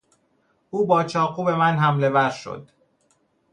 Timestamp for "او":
0.69-0.85